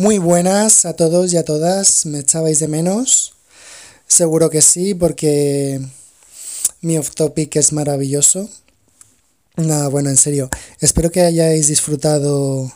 [0.00, 2.06] Muy buenas a todos y a todas.
[2.06, 3.34] ¿Me echabais de menos?
[4.08, 5.78] Seguro que sí, porque
[6.80, 8.48] mi off topic es maravilloso.
[9.56, 10.48] Nada, bueno, en serio.
[10.80, 12.72] Espero que hayáis disfrutado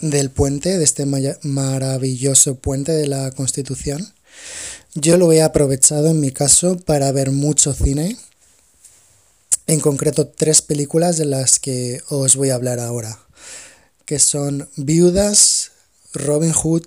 [0.00, 4.14] del puente, de este maravilloso puente de la Constitución.
[4.94, 8.16] Yo lo he aprovechado en mi caso para ver mucho cine.
[9.66, 13.18] En concreto, tres películas de las que os voy a hablar ahora,
[14.06, 15.72] que son Viudas,
[16.14, 16.84] Robin Hood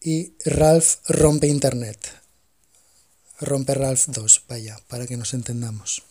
[0.00, 1.98] y Ralph Rompe Internet.
[3.38, 6.02] Rompe Ralph 2, vaya, para que nos entendamos.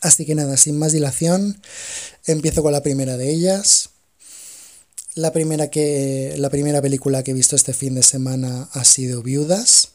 [0.00, 1.60] Así que nada, sin más dilación,
[2.26, 3.90] empiezo con la primera de ellas.
[5.14, 9.22] La primera, que, la primera película que he visto este fin de semana ha sido
[9.22, 9.90] Viudas,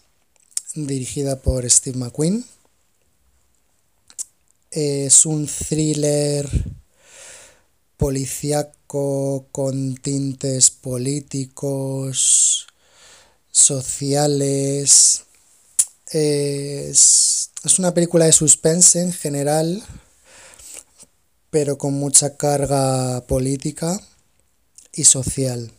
[0.76, 2.46] dirigida por Steve McQueen.
[4.70, 6.48] Es un thriller
[7.98, 12.68] policíaco con tintes políticos,
[13.50, 15.24] sociales.
[16.08, 19.82] Es, es una película de suspense en general,
[21.50, 24.02] pero con mucha carga política
[24.92, 25.72] y social.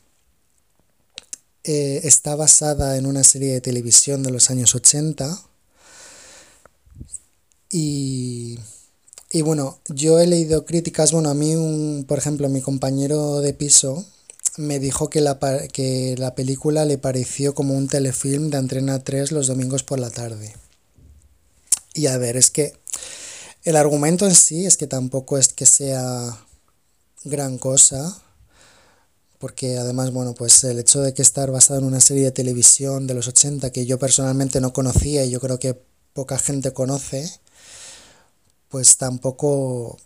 [1.65, 5.39] Eh, está basada en una serie de televisión de los años 80
[7.69, 8.59] y
[9.33, 13.55] y bueno, yo he leído críticas, bueno, a mí, un, por ejemplo, mi compañero de
[13.55, 14.05] piso
[14.59, 15.39] me dijo que la,
[15.73, 20.11] que la película le pareció como un telefilm de Antrena 3 los domingos por la
[20.11, 20.55] tarde.
[21.95, 22.75] Y a ver, es que
[23.65, 26.39] el argumento en sí es que tampoco es que sea
[27.25, 28.21] gran cosa,
[29.39, 33.07] porque además, bueno, pues el hecho de que estar basado en una serie de televisión
[33.07, 35.81] de los 80 que yo personalmente no conocía y yo creo que
[36.13, 37.31] poca gente conoce,
[38.73, 39.99] pues tampoco,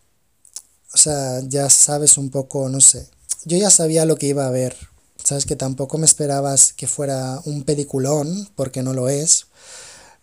[0.92, 3.09] o sea, ya sabes un poco, no sé,
[3.45, 4.77] yo ya sabía lo que iba a ver,
[5.22, 9.47] sabes que tampoco me esperabas que fuera un peliculón, porque no lo es,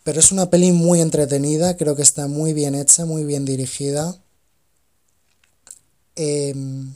[0.04, 4.14] pero es una peli muy entretenida, creo que está muy bien hecha, muy bien dirigida.
[6.16, 6.94] Em,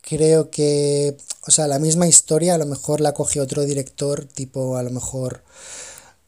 [0.00, 4.78] creo que, o sea, la misma historia a lo mejor la cogió otro director, tipo
[4.78, 5.42] a lo mejor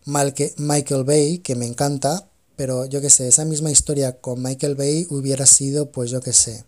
[0.05, 5.07] Michael Bay, que me encanta, pero yo qué sé, esa misma historia con Michael Bay
[5.11, 6.65] hubiera sido, pues yo qué sé,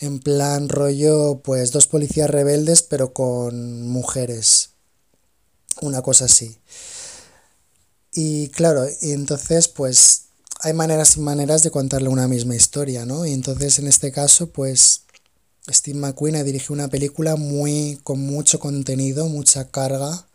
[0.00, 4.70] en plan rollo, pues dos policías rebeldes, pero con mujeres.
[5.82, 6.58] Una cosa así.
[8.12, 10.22] Y claro, y entonces pues
[10.62, 13.26] hay maneras y maneras de contarle una misma historia, ¿no?
[13.26, 15.02] Y entonces en este caso pues
[15.70, 20.26] Steve McQueen ha dirigido una película muy con mucho contenido, mucha carga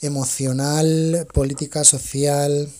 [0.00, 2.70] emocional, política, social,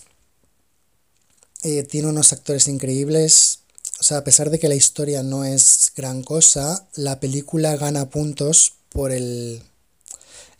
[1.63, 3.61] eh, tiene unos actores increíbles.
[4.01, 8.11] O sea, a pesar de que la historia no es gran cosa, la película gana
[8.11, 9.63] puntos por el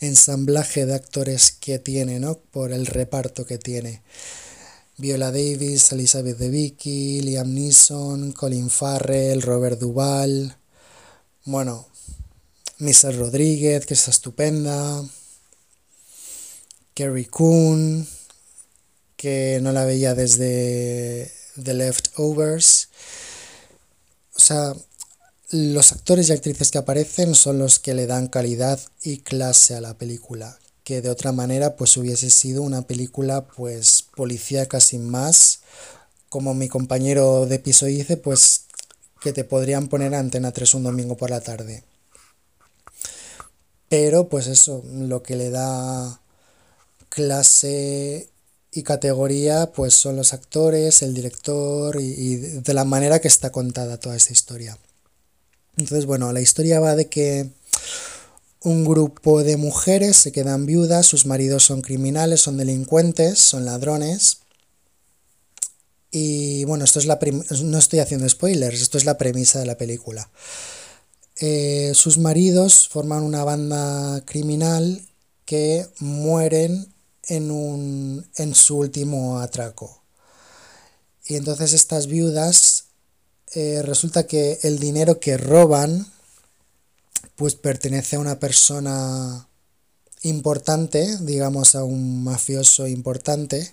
[0.01, 2.39] ensamblaje de actores que tiene, ¿no?
[2.39, 4.03] Por el reparto que tiene.
[4.97, 10.57] Viola Davis, Elizabeth Debicki, Liam Neeson, Colin Farrell, Robert Duvall.
[11.45, 11.87] Bueno,
[12.79, 15.05] Misa Rodríguez, que es estupenda.
[16.95, 18.09] Kerry Coon,
[19.19, 21.31] que no la veía desde
[21.63, 22.89] The Leftovers.
[24.35, 24.75] O sea,
[25.51, 29.81] los actores y actrices que aparecen son los que le dan calidad y clase a
[29.81, 35.61] la película, que de otra manera pues hubiese sido una película pues policíaca sin más,
[36.29, 38.67] como mi compañero de piso dice, pues
[39.21, 41.83] que te podrían poner Antena 3 un domingo por la tarde.
[43.89, 46.21] Pero pues eso, lo que le da
[47.09, 48.29] clase
[48.73, 53.99] y categoría pues son los actores, el director y, de la manera que está contada
[53.99, 54.79] toda esta historia.
[55.77, 57.51] Entonces, bueno, la historia va de que
[58.61, 64.39] un grupo de mujeres se quedan viudas, sus maridos son criminales, son delincuentes, son ladrones.
[66.11, 67.19] Y bueno, esto es la
[67.63, 70.29] no estoy haciendo spoilers, esto es la premisa de la película.
[71.41, 75.03] Eh, sus maridos forman una banda criminal
[75.45, 76.93] que mueren
[77.29, 80.03] en, un, en su último atraco.
[81.25, 82.87] Y entonces estas viudas,
[83.55, 86.07] eh, resulta que el dinero que roban,
[87.37, 89.49] pues pertenece a una persona
[90.23, 93.73] importante, digamos a un mafioso importante.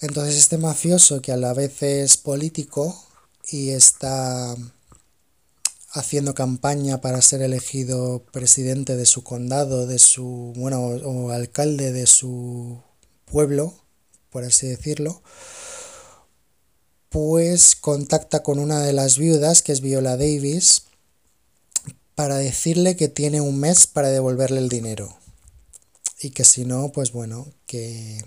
[0.00, 3.02] Entonces este mafioso que a la vez es político
[3.50, 4.56] y está
[5.96, 12.06] haciendo campaña para ser elegido presidente de su condado, de su, bueno, o, alcalde de
[12.06, 12.82] su
[13.24, 13.74] pueblo,
[14.30, 15.22] por así decirlo,
[17.08, 20.82] pues contacta con una de las viudas, que es Viola Davis,
[22.14, 25.16] para decirle que tiene un mes para devolverle el dinero.
[26.20, 28.22] Y que si no, pues bueno, que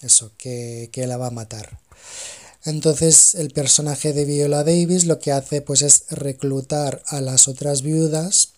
[0.00, 1.78] eso, que, que la va a matar.
[2.64, 7.82] Entonces el personaje de Viola Davis lo que hace pues es reclutar a las otras
[7.82, 8.52] viudas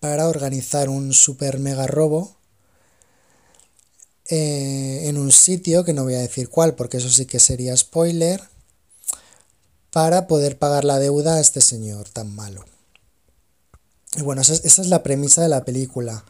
[0.00, 2.36] para organizar un super mega robo
[4.28, 7.76] eh, en un sitio que no voy a decir cuál porque eso sí que sería
[7.76, 8.42] spoiler
[9.90, 12.64] para poder pagar la deuda a este señor tan malo.
[14.16, 16.24] Y bueno, esa es, esa es la premisa de la película.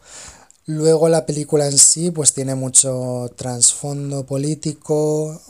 [0.65, 5.41] Luego la película en sí pues tiene mucho trasfondo político,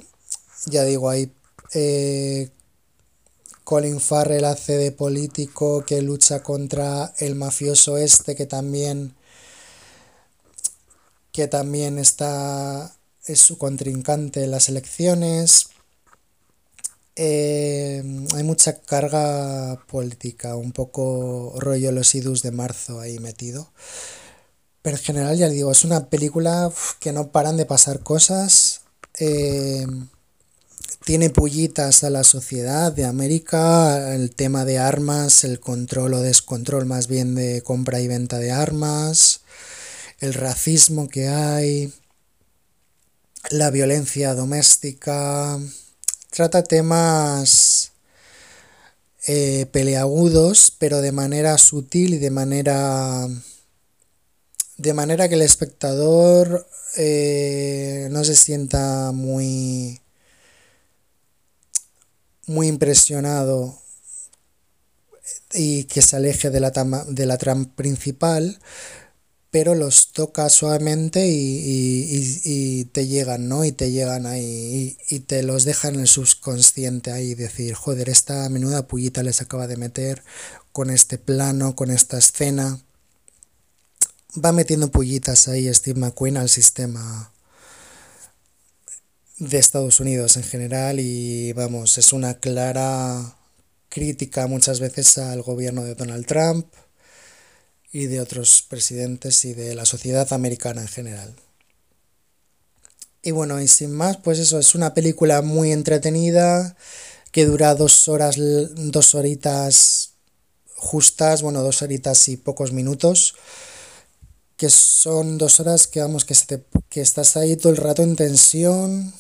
[0.66, 1.32] ya digo, hay
[1.74, 2.50] eh,
[3.64, 9.16] Colin Farrell hace de político que lucha contra el mafioso este que también
[11.32, 12.96] que también está
[13.26, 15.70] es su contrincante en las elecciones
[17.16, 18.04] eh,
[18.36, 23.72] hay mucha carga política un poco rollo los idus de marzo ahí metido
[24.86, 28.82] pero en general, ya digo, es una película que no paran de pasar cosas.
[29.18, 29.88] Eh,
[31.04, 36.86] tiene pullitas a la sociedad de América, el tema de armas, el control o descontrol
[36.86, 39.42] más bien de compra y venta de armas,
[40.20, 41.94] el racismo que hay,
[43.50, 45.60] la violencia doméstica.
[46.32, 47.92] Trata temas
[49.28, 53.28] eh, peleagudos, pero de manera sutil y de manera
[54.78, 60.02] de manera que el espectador eh, no se sienta muy
[62.48, 63.80] muy impresionado
[65.54, 66.72] y que se aleje de la,
[67.08, 68.60] de la trama principal,
[69.52, 73.64] pero los toca suavemente y, te llegan, ¿no?
[73.64, 78.50] Y te llegan ahí y, te los dejan en el subconsciente ahí, decir, joder, esta
[78.50, 80.24] menuda pullita les acaba de meter
[80.72, 82.82] con este plano, con esta escena
[84.44, 87.32] va metiendo pullitas ahí Steve McQueen al sistema
[89.38, 93.36] de Estados Unidos en general y vamos, es una clara
[93.90, 96.68] crítica muchas veces al gobierno de Donald Trump
[97.92, 101.36] y de otros presidentes y de la sociedad americana en general.
[103.24, 106.76] Y bueno, y sin más, pues eso, es una película muy entretenida
[107.32, 110.12] que dura dos horas, dos horitas
[110.76, 113.36] justas, bueno, dos horitas y pocos minutos
[114.58, 116.36] que son dos horas que vamos, que,
[116.90, 119.14] que estás ahí todo el rato en tensión,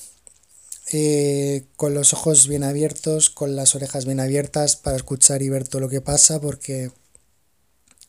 [0.91, 5.67] eh, con los ojos bien abiertos, con las orejas bien abiertas para escuchar y ver
[5.67, 6.91] todo lo que pasa, porque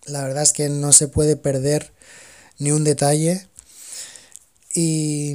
[0.05, 1.93] la verdad es que no se puede perder
[2.59, 3.49] ni un detalle
[4.75, 5.35] y,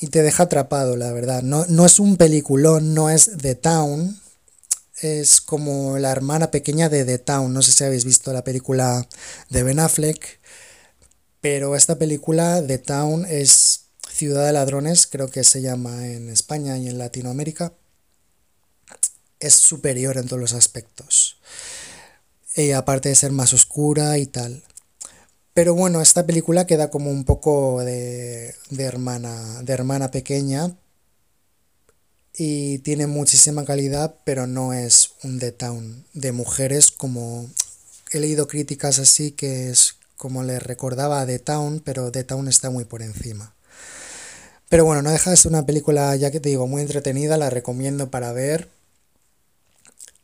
[0.00, 1.42] y te deja atrapado, la verdad.
[1.42, 4.20] No, no es un peliculón, no es The Town,
[5.00, 7.52] es como la hermana pequeña de The Town.
[7.52, 9.06] No sé si habéis visto la película
[9.50, 10.40] de Ben Affleck
[11.44, 16.78] pero esta película, The Town, es Ciudad de Ladrones, creo que se llama en España
[16.78, 17.74] y en Latinoamérica.
[19.40, 21.36] Es superior en todos los aspectos.
[22.56, 24.64] Y aparte de ser más oscura y tal.
[25.52, 30.74] Pero bueno, esta película queda como un poco de, de, hermana, de hermana pequeña.
[32.32, 37.50] Y tiene muchísima calidad, pero no es un The Town de mujeres como
[38.12, 42.48] he leído críticas así que es como le recordaba a The Town, pero The Town
[42.48, 43.54] está muy por encima.
[44.70, 47.50] Pero bueno, no deja de ser una película, ya que te digo, muy entretenida, la
[47.50, 48.70] recomiendo para ver.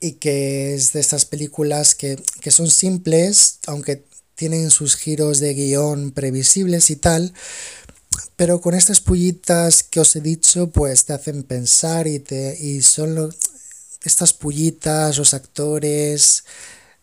[0.00, 4.02] Y que es de estas películas que, que son simples, aunque
[4.36, 7.34] tienen sus giros de guion previsibles y tal,
[8.36, 12.80] pero con estas pullitas que os he dicho, pues te hacen pensar y, te, y
[12.80, 13.34] son
[14.02, 16.44] estas pullitas, los actores,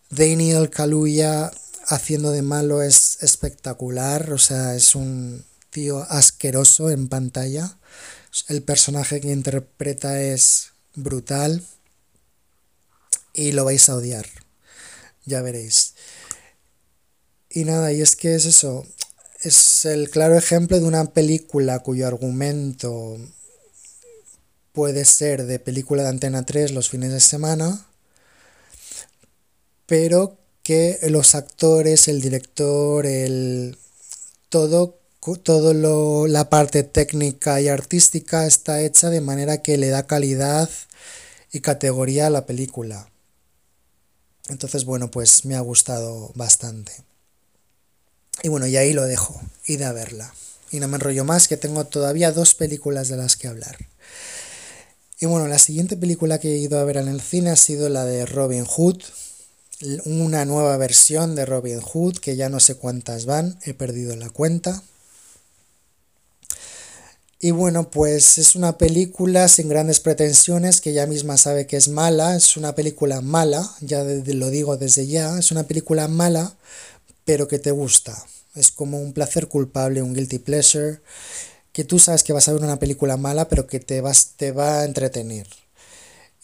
[0.09, 1.51] Daniel Kaluuya
[1.87, 7.77] haciendo de malo es espectacular, o sea, es un tío asqueroso en pantalla.
[8.47, 11.63] El personaje que interpreta es brutal
[13.33, 14.27] y lo vais a odiar,
[15.25, 15.95] ya veréis.
[17.49, 18.85] Y nada, y es que es eso,
[19.41, 23.17] es el claro ejemplo de una película cuyo argumento
[24.73, 27.87] puede ser de película de Antena 3 los fines de semana,
[29.85, 30.37] pero
[30.67, 33.77] que los actores, el director, el
[34.49, 34.99] todo
[35.41, 40.69] todo lo, la parte técnica y artística está hecha de manera que le da calidad
[41.53, 43.09] y categoría a la película.
[44.49, 46.91] Entonces, bueno, pues me ha gustado bastante.
[48.43, 50.33] Y bueno, y ahí lo dejo, id a verla.
[50.69, 53.77] Y no me enrollo más, que tengo todavía dos películas de las que hablar.
[55.21, 57.87] Y bueno, la siguiente película que he ido a ver en el cine ha sido
[57.87, 59.01] la de Robin Hood,
[60.05, 64.29] una nueva versión de Robin Hood, que ya no sé cuántas van, he perdido la
[64.29, 64.83] cuenta.
[67.39, 71.87] Y bueno, pues es una película sin grandes pretensiones, que ya misma sabe que es
[71.87, 76.55] mala, es una película mala, ya lo digo desde ya, es una película mala,
[77.25, 78.17] pero que te gusta.
[78.55, 80.99] Es como un placer culpable, un guilty pleasure,
[81.73, 84.51] que tú sabes que vas a ver una película mala, pero que te, vas, te
[84.51, 85.47] va a entretener.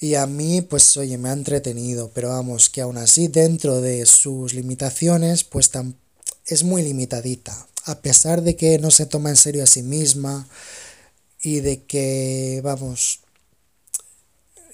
[0.04, 4.06] Y a mí, pues oye, me ha entretenido, pero vamos, que aún así, dentro de
[4.06, 5.72] sus limitaciones, pues
[6.46, 7.56] es muy limitadita.
[7.86, 10.46] A pesar de que no se toma en serio a sí misma
[11.42, 13.22] y de que, vamos,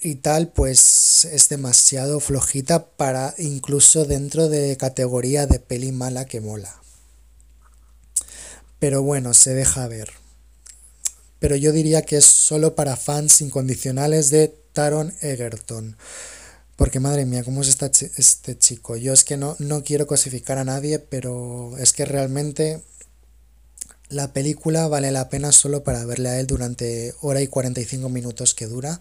[0.02, 6.40] y tal, pues es demasiado flojita para incluso dentro de categoría de peli mala que
[6.40, 6.74] mola.
[8.80, 10.10] Pero bueno, se deja ver.
[11.38, 15.96] Pero yo diría que es solo para fans incondicionales de Taron Egerton.
[16.76, 17.76] Porque madre mía, ¿cómo es
[18.16, 18.96] este chico?
[18.96, 22.82] Yo es que no, no quiero cosificar a nadie, pero es que realmente
[24.08, 28.54] la película vale la pena solo para verle a él durante hora y 45 minutos
[28.54, 29.00] que dura.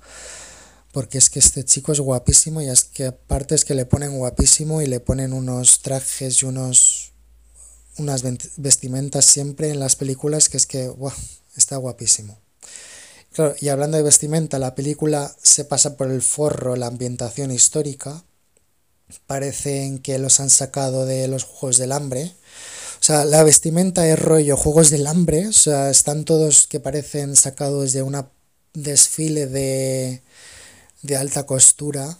[0.91, 4.17] Porque es que este chico es guapísimo y es que aparte es que le ponen
[4.17, 7.13] guapísimo y le ponen unos trajes y unos
[7.97, 8.23] unas
[8.57, 10.91] vestimentas siempre en las películas que es que
[11.55, 12.39] está guapísimo
[13.59, 18.23] y hablando de vestimenta, la película se pasa por el forro la ambientación histórica.
[19.27, 22.33] Parecen que los han sacado de los Juegos del Hambre.
[22.99, 25.47] O sea, la vestimenta es rollo Juegos del Hambre.
[25.47, 28.17] O sea, están todos que parecen sacados de un
[28.73, 30.21] desfile de,
[31.01, 32.19] de alta costura.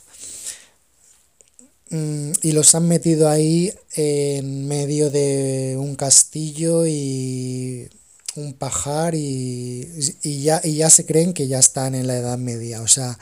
[1.90, 7.90] Mm, y los han metido ahí en medio de un castillo y
[8.36, 9.88] un pajar y,
[10.24, 12.82] ya, y ya se creen que ya están en la Edad Media.
[12.82, 13.18] O sea,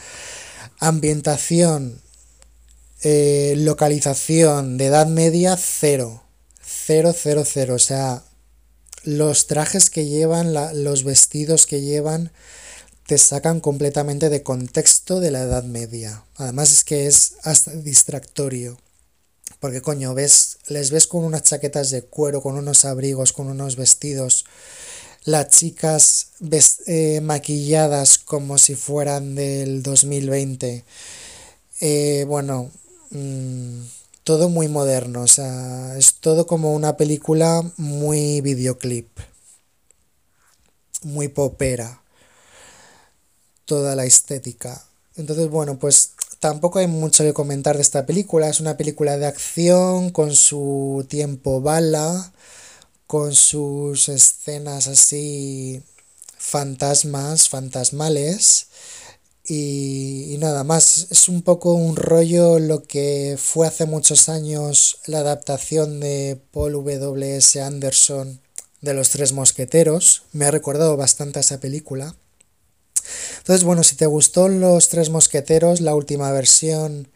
[0.80, 2.02] ambientación,
[3.04, 6.24] eh, localización de Edad Media, cero.
[6.62, 7.76] Cero, cero, cero.
[7.76, 8.24] O sea,
[9.04, 12.32] los trajes que llevan, los vestidos que llevan,
[13.06, 16.26] te sacan completamente de contexto de la Edad Media.
[16.36, 18.78] Además es que es hasta distractorio.
[19.60, 23.76] Porque coño, ves, les ves con unas chaquetas de cuero, con unos abrigos, con unos
[23.76, 24.46] vestidos
[25.28, 26.28] las chicas
[26.86, 30.86] eh, maquilladas como si fueran del 2020.
[31.82, 32.72] Eh, bueno,
[33.10, 33.82] mm,
[34.24, 39.10] todo muy moderno, o sea, es todo como una película muy videoclip,
[41.04, 42.02] muy popera,
[43.66, 44.82] toda la estética.
[45.18, 49.26] Entonces, bueno, pues tampoco hay mucho que comentar de esta película, es una película de
[49.26, 52.32] acción con su tiempo bala
[53.08, 55.82] con sus escenas así
[56.38, 58.68] fantasmas, fantasmales.
[59.50, 65.20] Y, nada más, es un poco un rollo lo que fue hace muchos años la
[65.20, 67.62] adaptación de Paul W.S.
[67.62, 68.42] Anderson
[68.82, 70.24] de Los Tres Mosqueteros.
[70.34, 72.16] Me ha recordado bastante esa película.
[73.38, 77.08] Entonces, bueno, si te gustó Los Tres Mosqueteros, la última versión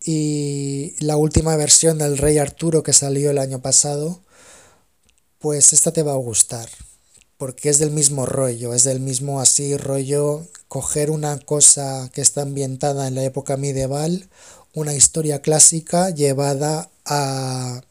[0.00, 4.22] y la última versión del Rey Arturo que salió el año pasado,
[5.42, 6.68] pues esta te va a gustar,
[7.36, 12.42] porque es del mismo rollo, es del mismo así rollo coger una cosa que está
[12.42, 14.28] ambientada en la época medieval,
[14.72, 17.82] una historia clásica llevada a,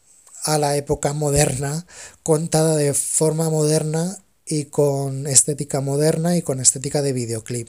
[0.44, 1.86] a la época moderna,
[2.22, 7.68] contada de forma moderna y con estética moderna y con estética de videoclip.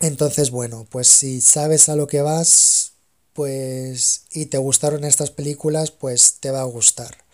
[0.00, 2.92] Entonces, bueno, pues si sabes a lo que vas,
[3.34, 7.27] pues y te gustaron estas películas, pues te va a gustar.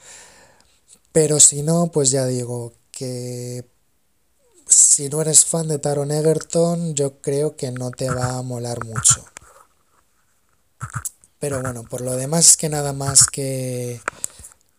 [1.14, 3.64] Pero si no, pues ya digo que
[4.66, 8.85] si no eres fan de Taron Egerton, yo creo que no te va a molar
[8.85, 9.25] mucho.
[11.38, 14.00] Pero bueno, por lo demás es que nada más que,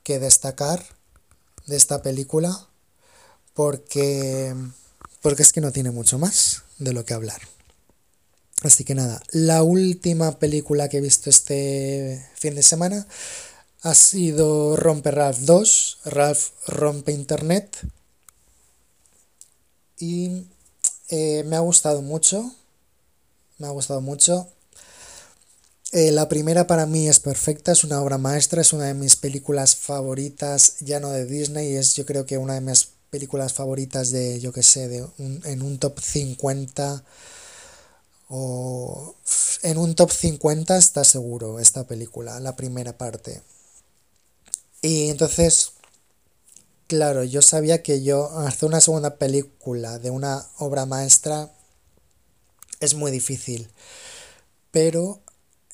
[0.03, 0.83] que destacar
[1.67, 2.67] de esta película,
[3.53, 4.53] porque,
[5.21, 7.39] porque es que no tiene mucho más de lo que hablar.
[8.61, 13.07] Así que nada, la última película que he visto este fin de semana
[13.85, 17.77] ha sido Rompe Ralph 2, Ralph rompe Internet.
[19.99, 20.47] Y
[21.09, 22.51] eh, me ha gustado mucho.
[23.59, 24.47] Me ha gustado mucho.
[25.91, 29.15] Eh, la primera para mí es perfecta, es una obra maestra, es una de mis
[29.15, 34.09] películas favoritas, ya no de Disney, es yo creo que una de mis películas favoritas
[34.09, 37.03] de, yo que sé, de en un top 50
[38.29, 39.15] o
[39.61, 43.43] en un top 50 está seguro esta película, la primera parte.
[44.85, 45.71] Y entonces,
[46.85, 51.51] claro, yo sabía que yo hacer una segunda película de una obra maestra
[52.79, 53.67] es muy difícil.
[54.69, 55.21] Pero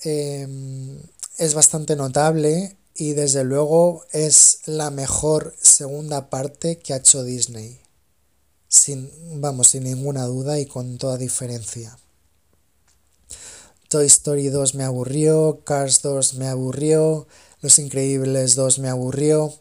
[0.03, 0.97] em,
[1.37, 7.81] es bastante notable y desde luego es la mejor segunda parte que ha hecho Disney.
[8.69, 11.97] Sin, vamos, sin ninguna duda y con toda diferencia.
[13.89, 17.27] Toy Story 2 me aburrió, Cars 2 me aburrió,
[17.61, 19.53] Los Increíbles 2 me aburrió,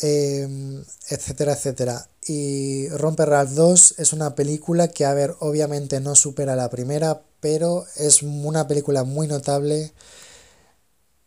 [0.00, 2.08] em, etcétera, etcétera.
[2.26, 7.22] Y Romper Ralph 2 es una película que, a ver, obviamente no supera la primera,
[7.40, 9.92] pero es una película muy notable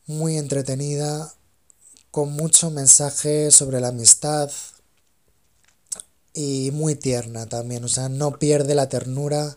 [0.09, 1.31] muy entretenida,
[2.09, 4.49] con mucho mensaje sobre la amistad
[6.33, 9.55] y muy tierna también, o sea, no pierde la ternura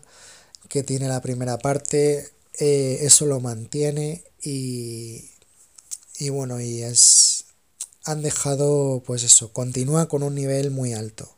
[0.69, 5.31] que tiene la primera parte, eh, eso lo mantiene y,
[6.23, 7.43] y bueno, y es,
[8.05, 11.29] han dejado, pues eso, continúa con un nivel muy alto,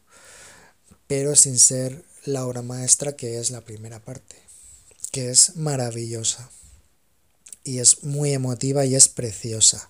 [1.07, 4.35] pero sin ser la obra maestra que es la primera parte,
[5.11, 6.51] que es maravillosa
[7.63, 9.89] y es muy emotiva y es preciosa.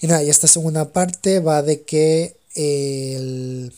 [0.00, 3.74] Y nada, y esta segunda parte va de que el...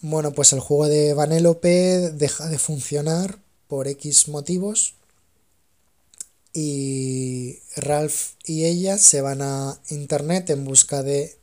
[0.00, 4.94] Bueno, pues el juego de Vanellope deja de funcionar por X motivos
[6.52, 11.36] y Ralph y ella se van a internet en busca de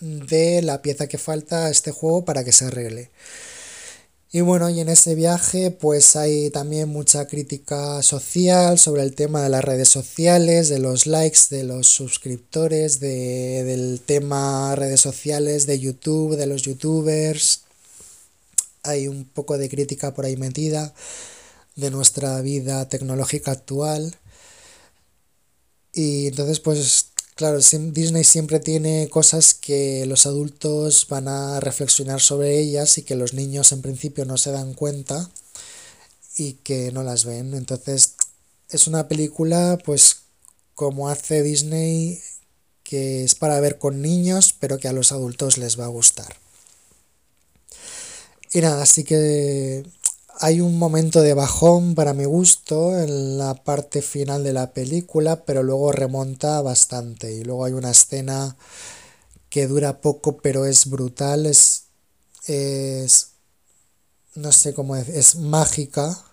[0.00, 3.10] de la pieza que falta a este juego para que se arregle.
[4.30, 9.42] Y bueno, y en ese viaje pues hay también mucha crítica social sobre el tema
[9.42, 15.66] de las redes sociales, de los likes, de los suscriptores, de, del tema redes sociales,
[15.66, 17.62] de YouTube, de los youtubers.
[18.82, 20.94] Hay un poco de crítica por ahí metida
[21.78, 24.16] de nuestra vida tecnológica actual.
[25.92, 27.08] Y entonces pues
[27.38, 33.14] Claro, Disney siempre tiene cosas que los adultos van a reflexionar sobre ellas y que
[33.14, 35.30] los niños en principio no se dan cuenta
[36.36, 37.54] y que no las ven.
[37.54, 38.16] Entonces,
[38.70, 40.22] es una película, pues,
[40.74, 42.20] como hace Disney,
[42.82, 46.34] que es para ver con niños, pero que a los adultos les va a gustar.
[48.50, 49.84] Y nada, así que
[50.40, 55.44] hay un momento de bajón para mi gusto en la parte final de la película,
[55.44, 57.32] pero luego remonta bastante.
[57.32, 58.56] Y luego hay una escena
[59.50, 61.84] que dura poco, pero es brutal, es,
[62.46, 63.30] es
[64.34, 66.24] no sé cómo es, es mágica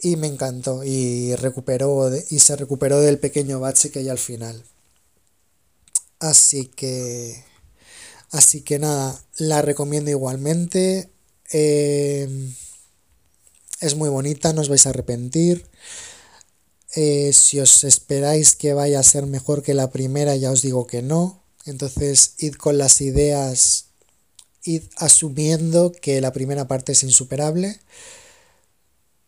[0.00, 4.64] y me encantó y recuperó y se recuperó del pequeño bache que hay al final.
[6.18, 7.44] Así que
[8.30, 11.10] así que nada, la recomiendo igualmente.
[11.52, 12.28] Eh,
[13.82, 15.66] es muy bonita, no os vais a arrepentir.
[16.94, 20.86] Eh, si os esperáis que vaya a ser mejor que la primera, ya os digo
[20.86, 21.42] que no.
[21.66, 23.86] Entonces, id con las ideas,
[24.64, 27.80] id asumiendo que la primera parte es insuperable,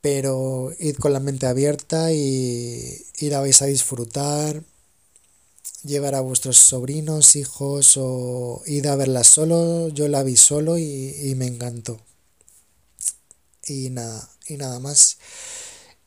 [0.00, 4.62] pero id con la mente abierta y, y la vais a disfrutar.
[5.84, 9.88] Llevar a vuestros sobrinos, hijos o id a verla solo.
[9.88, 12.00] Yo la vi solo y, y me encantó.
[13.66, 15.18] Y nada, y nada más.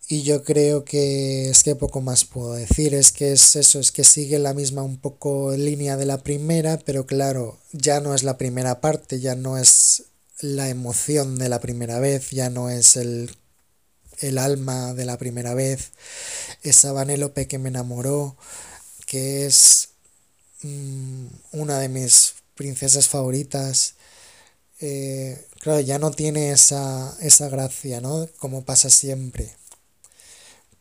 [0.10, 3.92] Y yo creo que es que poco más puedo decir, es que es eso, es
[3.92, 8.24] que sigue la misma un poco línea de la primera, pero claro, ya no es
[8.24, 10.04] la primera parte, ya no es
[10.40, 13.36] la emoción de la primera vez, ya no es el,
[14.20, 15.92] el alma de la primera vez,
[16.64, 18.38] esa Vanélope que me enamoró,
[19.08, 19.90] que es
[20.62, 23.96] mm, una de mis princesas favoritas.
[24.80, 28.26] Eh, claro, ya no tiene esa, esa gracia, ¿no?
[28.38, 29.54] Como pasa siempre.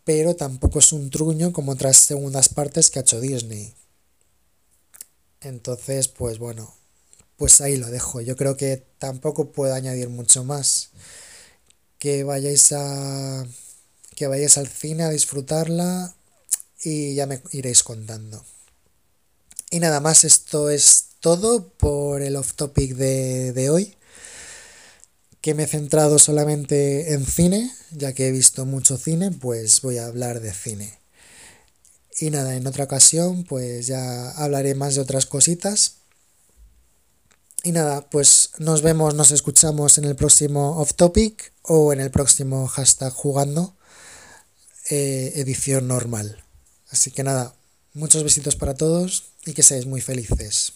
[0.04, 3.74] Pero tampoco es un truño como otras segundas partes que ha hecho Disney.
[5.40, 6.72] Entonces, pues bueno,
[7.36, 8.20] pues ahí lo dejo.
[8.20, 10.90] Yo creo que tampoco puedo añadir mucho más.
[11.98, 13.44] Que vayáis a.
[14.14, 16.14] que vayáis al cine a disfrutarla
[16.84, 18.44] y ya me iréis contando.
[19.72, 23.95] Y nada más, esto es todo por el off topic de, de hoy
[25.46, 29.98] que me he centrado solamente en cine, ya que he visto mucho cine, pues voy
[29.98, 30.98] a hablar de cine.
[32.18, 35.98] Y nada, en otra ocasión pues ya hablaré más de otras cositas.
[37.62, 42.10] Y nada, pues nos vemos, nos escuchamos en el próximo off topic o en el
[42.10, 43.76] próximo hashtag jugando
[44.90, 46.42] eh, edición normal.
[46.90, 47.54] Así que nada,
[47.94, 50.72] muchos besitos para todos y que seáis muy felices.